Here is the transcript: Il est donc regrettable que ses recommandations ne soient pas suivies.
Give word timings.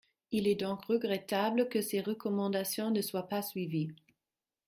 Il 0.31 0.47
est 0.47 0.55
donc 0.55 0.85
regrettable 0.85 1.69
que 1.69 1.79
ses 1.79 2.01
recommandations 2.01 2.89
ne 2.89 3.03
soient 3.03 3.27
pas 3.27 3.43
suivies. 3.43 3.91